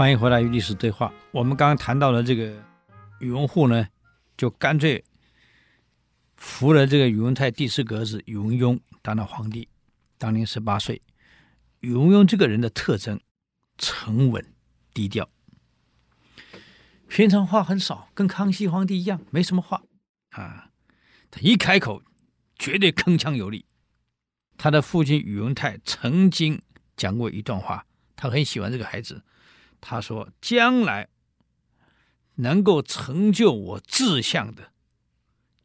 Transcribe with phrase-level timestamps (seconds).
[0.00, 1.12] 欢迎回来与历史对话。
[1.30, 2.50] 我们刚刚谈到了这个
[3.18, 3.86] 宇文护呢，
[4.34, 5.04] 就干脆
[6.36, 9.68] 扶了这个宇文泰第四格子宇文邕当了皇帝，
[10.16, 11.02] 当年十八岁。
[11.80, 13.20] 宇文邕这个人的特征，
[13.76, 14.42] 沉稳
[14.94, 15.28] 低调，
[17.06, 19.82] 平常话很少，跟康熙皇帝一样，没什么话
[20.30, 20.70] 啊。
[21.30, 22.02] 他一开口，
[22.58, 23.66] 绝对铿锵有力。
[24.56, 26.58] 他的父亲宇文泰曾经
[26.96, 27.84] 讲过一段话，
[28.16, 29.22] 他很喜欢这个孩子。
[29.80, 31.08] 他说：“将来
[32.36, 34.72] 能够成就我志向的，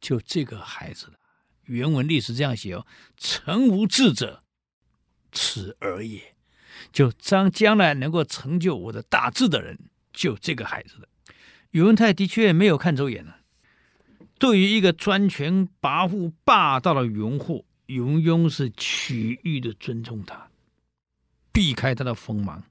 [0.00, 1.14] 就这个孩子了。”
[1.64, 4.42] 原文历史这样写哦：“成无志者，
[5.30, 6.34] 此而也。”
[6.92, 9.78] 就将将来能够成就我的大志的人，
[10.12, 11.08] 就这个孩子了。
[11.70, 13.38] 宇文泰的确没有看走眼了。
[14.38, 17.66] 对于一个专权跋扈、霸道的宇文护。
[17.86, 20.50] 宇文邕是区域的尊重他，
[21.52, 22.64] 避开他的锋芒，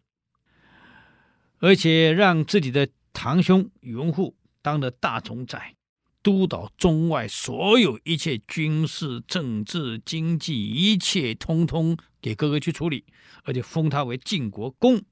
[1.62, 5.76] 而且让自己的堂兄宇文护当了大总宰，
[6.24, 13.06] 督导中外所有一切军事、政治、经济一切，通通给哥哥去处理，
[13.44, 15.04] 而且封他为晋国公。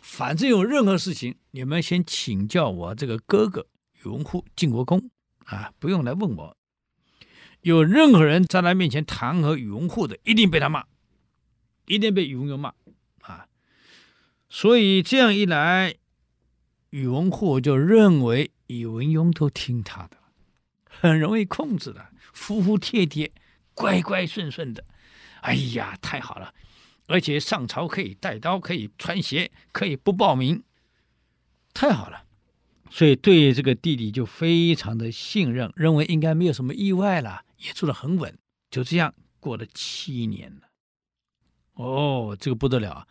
[0.00, 3.66] 反正有任何事情，你们先请教我这个哥哥
[4.04, 5.10] 宇文护，晋国公
[5.44, 6.56] 啊，不用来问我。
[7.62, 10.84] 有任何人在他面前弹劾宇文护的，一定被他骂，
[11.86, 12.72] 一定被宇文邕骂！
[14.48, 15.94] 所以这样一来，
[16.90, 20.16] 宇文护就认为宇文邕都听他的，
[20.88, 23.30] 很容易控制的，服服帖帖，
[23.74, 24.84] 乖乖顺顺的。
[25.42, 26.54] 哎呀，太好了！
[27.06, 30.62] 而且上朝可以带刀，可以穿鞋，可以不报名，
[31.72, 32.24] 太好了。
[32.90, 37.44] 所以对这个弟弟就非常的信任，认为应该没有什么意外了。
[37.58, 38.38] 也做得很稳，
[38.70, 40.68] 就这样过了七年了。
[41.74, 43.06] 哦，这个不得了啊！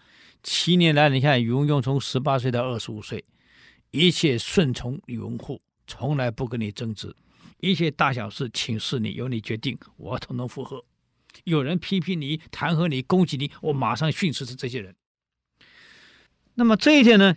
[0.50, 3.26] 七年来，你看宇文邕从十八岁到二十五岁，
[3.92, 7.14] 一切顺从宇文护，从来不跟你争执，
[7.60, 10.86] 一切大小事请示你，由你决定，我统统附和。
[11.44, 14.95] 有人批评你、弹劾你、攻击你，我马上训斥这些人。
[16.54, 17.36] 那么这一天呢？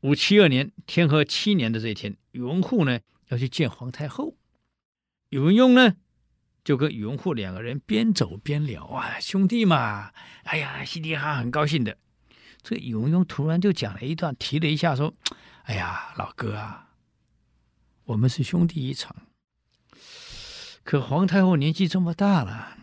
[0.00, 2.98] 五七二年，天和七年的这一天，宇文护呢
[3.28, 4.36] 要去见皇太后。
[5.28, 5.94] 宇文邕呢，
[6.64, 10.10] 就跟宇文护两个人边走边聊啊，兄弟嘛，
[10.42, 11.96] 哎呀，嘻嘻哈哈，很高兴的。
[12.62, 15.14] 这宇文邕突然就讲了一段，提了一下说
[15.64, 16.90] ：“哎呀，老哥啊，
[18.04, 19.14] 我们是兄弟一场。
[20.84, 22.76] 可皇太后年纪这么大了，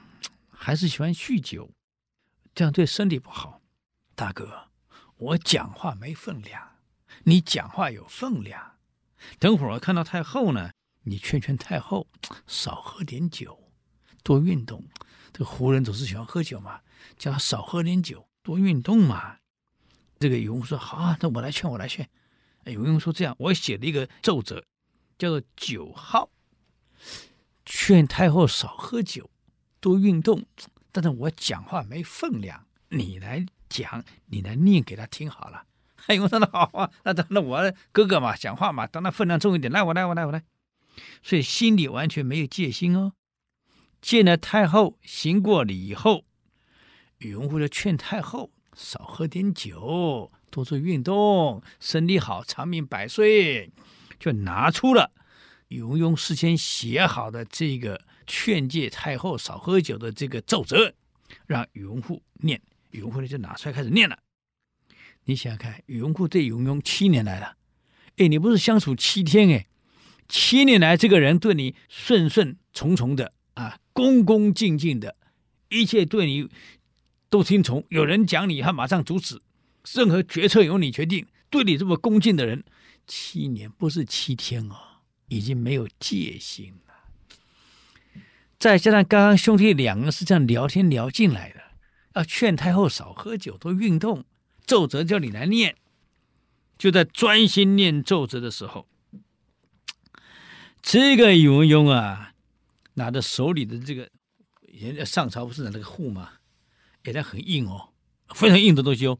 [0.49, 1.71] 还是喜欢酗酒，
[2.53, 3.61] 这样对身体不好。
[4.15, 4.69] 大哥，
[5.17, 6.77] 我讲话没分量，
[7.23, 8.77] 你讲话有分量。
[9.39, 10.71] 等会儿我看到太后呢。”
[11.09, 12.05] 你劝劝太后，
[12.47, 13.71] 少喝点酒，
[14.23, 14.83] 多运动。
[15.31, 16.81] 这胡人总是喜欢喝酒嘛，
[17.17, 19.37] 叫他少喝点酒，多运动嘛。
[20.19, 22.07] 这个宇文说好啊，那我来劝，我来劝。
[22.65, 24.63] 宇文说这样，我写了一个奏折，
[25.17, 26.29] 叫做《酒号》，
[27.65, 29.29] 劝太后少喝酒，
[29.79, 30.45] 多运动。
[30.91, 35.65] 但是我讲话没分量，你来讲，你来念给他听好了。
[36.09, 39.71] 宇文说的好啊，那那那我哥哥嘛，讲话嘛，当然分量重一点。
[39.71, 40.43] 来，我来，我来，我来。
[41.21, 43.13] 所以心里完全没有戒心哦。
[44.01, 46.25] 见了太后，行过礼以后，
[47.19, 53.71] 宇文护就劝太后少喝点酒，多做运动，身体好，长命百岁。
[54.19, 55.11] 就拿出了
[55.67, 60.93] 宇文邕事先写好的这个劝诫太后少喝酒的这个奏折，
[61.45, 62.61] 让宇文护念。
[62.91, 64.17] 宇文护呢就拿出来开始念了。
[65.25, 67.57] 你想想看，宇文护对宇文邕七年来了，
[68.17, 69.67] 哎，你不是相处七天哎？
[70.27, 75.15] 七年来，这个人对你顺顺从从的啊，恭恭敬敬的，
[75.69, 76.49] 一切对你
[77.29, 77.83] 都听从。
[77.89, 79.41] 有人讲你，他马上阻止，
[79.93, 81.25] 任何决策由你决定。
[81.49, 82.63] 对你这么恭敬的人，
[83.05, 84.75] 七年不是七天哦，
[85.27, 86.93] 已经没有戒心了。
[88.59, 91.61] 再加上刚刚兄弟两个是这样聊天聊进来的，
[92.15, 94.25] 要劝太后少喝酒，多运动，
[94.65, 95.75] 奏折叫你来念。
[96.77, 98.87] 就在专心念奏折的时候。
[100.81, 102.33] 这个宇文邕啊，
[102.93, 104.09] 拿着手里的这个，
[104.61, 106.33] 人家上朝不是拿那个户吗？
[107.07, 107.89] 也在很硬哦，
[108.35, 109.17] 非常硬的东西哦，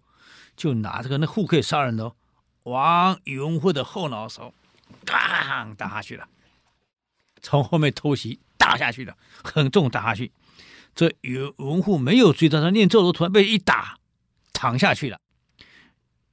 [0.57, 2.16] 就拿这个那户可以杀人的哦，
[2.63, 4.54] 往宇文护的后脑勺，
[5.06, 6.28] 当打下去了，
[7.42, 10.34] 从后面偷袭打下去了，很重打下去。
[10.94, 13.98] 这宇文护没有追到他念咒都，突然被一打，
[14.51, 15.22] 躺下去了。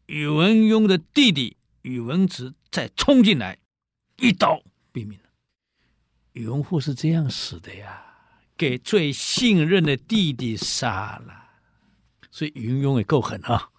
[0.07, 3.59] 宇文邕的弟弟宇文直再冲进来，
[4.17, 4.61] 一刀
[4.93, 5.25] 毙命了。
[6.33, 8.03] 宇文护是这样死的呀，
[8.57, 11.44] 给最信任的弟弟杀了，
[12.35, 13.71] 所以宇文邕也够狠啊！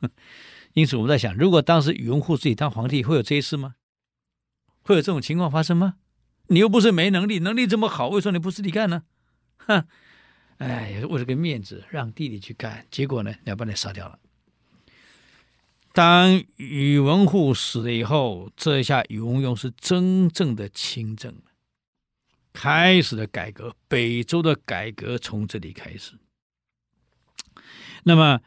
[0.74, 3.74] 因此我们在想，如果当时宇文护自己当皇帝，会有这一事吗？
[4.82, 5.96] 会有这种情况发生吗？
[6.46, 9.02] 你又不是没能力，能力这么好，为什么你不自己干呢？
[9.66, 9.84] 哼，
[10.58, 14.20] 哎，为了个面子，让弟弟去干，结果呢，要把你杀掉了。
[15.92, 21.50] 当宇文护死了以后，这一下宇文邕是真正的亲政了，
[22.52, 26.12] 开始了改革，北周的改革从这里开始。
[28.06, 28.40] 那么，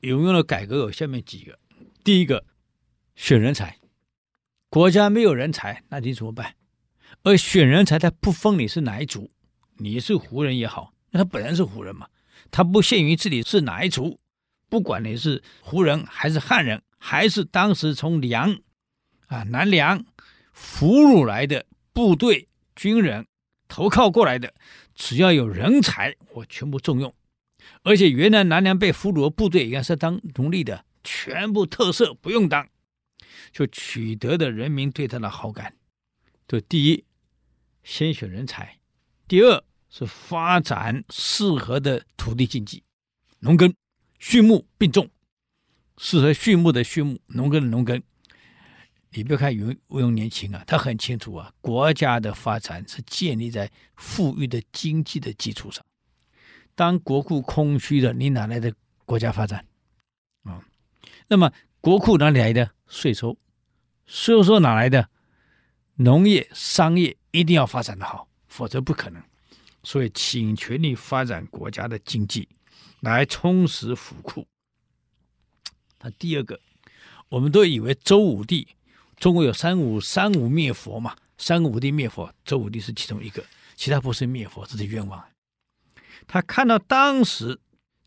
[0.00, 1.58] 有用的改革有下面几个：
[2.02, 2.44] 第一个，
[3.14, 3.76] 选人才，
[4.70, 6.54] 国家没有人才，那你怎么办？
[7.22, 9.30] 而选人才，他不分你是哪一族，
[9.76, 12.08] 你是胡人也好，那他本来是胡人嘛，
[12.50, 14.18] 他不限于自己是哪一族，
[14.70, 18.58] 不管你是胡人还是汉人，还是当时从梁
[19.26, 20.02] 啊南梁
[20.52, 23.26] 俘虏来的部队军人
[23.68, 24.54] 投靠过来的，
[24.94, 27.14] 只要有人才，我全部重用。
[27.82, 32.68] 而且原来南梁被俘虏的部队也是当奴隶的，全部特赦不用当，
[33.52, 35.74] 就取得的人民对他的好感。
[36.46, 37.04] 这第一，
[37.82, 38.78] 先选人才；
[39.26, 42.82] 第二是发展适合的土地经济，
[43.40, 43.74] 农耕、
[44.18, 45.10] 畜牧并重，
[45.96, 48.02] 适合畜牧的畜牧，农耕的农耕。
[49.12, 55.82] 你别看宇文邕年轻啊，他很清楚啊，国家的发展是建立在富裕的经济的基础上。
[56.78, 58.72] 当国库空虚了，你哪来的
[59.04, 59.66] 国家发展
[60.44, 60.62] 啊？
[61.26, 63.36] 那么国库哪里来的税收？
[64.06, 65.08] 税收哪来的？
[65.96, 69.20] 农业、商业一定要发展的好，否则不可能。
[69.82, 72.48] 所以请全力发展国家的经济，
[73.00, 74.46] 来充实府库。
[75.98, 76.60] 那第二个，
[77.28, 78.68] 我们都以为周武帝，
[79.16, 83.44] 中国有三武，三武灭佛嘛，三个武帝灭佛，周武帝是其中一个，
[83.74, 85.20] 其他不是灭佛，这是冤枉。
[86.26, 87.60] 他看到当时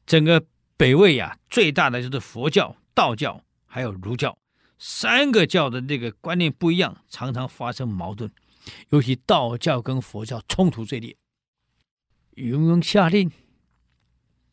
[0.06, 0.46] 整个
[0.78, 4.38] 北魏呀，最大的就是佛教、道教还有儒教
[4.78, 8.32] 三个教的那个观念不一样，常常发生矛盾，
[8.90, 11.16] 尤其道教跟佛教冲突最烈。
[12.32, 13.32] 宇文邕下令，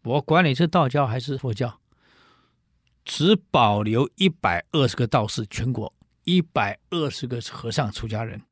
[0.03, 1.81] 我管你是道教还是佛教，
[3.05, 5.93] 只保留一百二十个道士，全国
[6.25, 8.43] 一百二十个和尚出家人，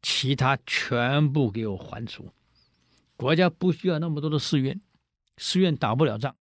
[0.00, 2.32] 其他全部给我还俗。
[3.20, 4.80] 国家不需要那么多的寺院，
[5.36, 6.34] 寺院打不了仗，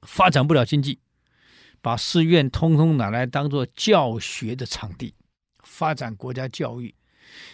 [0.00, 0.98] 发展不了经济，
[1.82, 5.12] 把寺院通通拿来当做教学的场地，
[5.62, 6.94] 发展国家教育。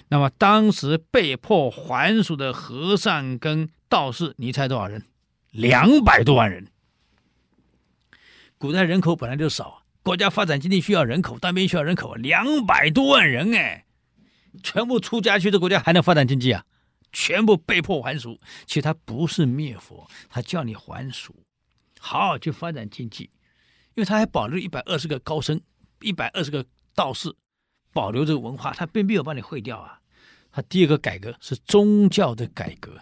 [0.06, 5.04] 那么当时被迫还俗的和尚跟道士，你猜多少人？
[5.50, 6.68] 两百多万人。
[8.56, 13.84] 古代人口本来就少，国家发展经济需要人口，但没需要人口，两百多万人哎，
[14.62, 16.64] 全部出家去，这国家还能发展经济啊？
[17.12, 21.34] 全部被迫还俗，其实他不是灭佛，他叫你还俗，
[21.98, 23.24] 好好去发展经济，
[23.94, 25.60] 因为他还保留一百二十个高僧，
[26.00, 26.64] 一百二十个
[26.94, 27.34] 道士，
[27.92, 30.00] 保留这个文化，他并没有把你毁掉啊。
[30.52, 32.98] 他第二个改革是宗教的改革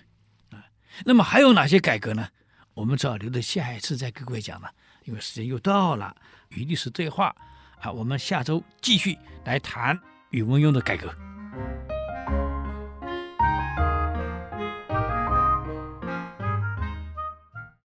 [0.51, 0.65] 啊，
[1.05, 2.29] 那么还有哪些改革呢？
[2.75, 4.71] 我们只好留着下一次再跟各位讲了，
[5.05, 6.15] 因为时间又到了。
[6.51, 7.35] 与历史对话
[7.81, 9.99] 啊，我们下周继续来谈
[10.31, 11.13] 宇文邕的改革。